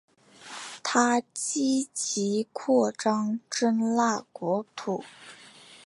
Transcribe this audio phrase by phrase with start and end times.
[0.81, 5.03] 他积极扩张真腊国土。